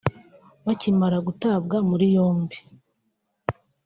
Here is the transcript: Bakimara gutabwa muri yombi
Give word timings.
Bakimara 0.65 1.17
gutabwa 1.27 1.77
muri 1.89 2.05
yombi 2.15 2.57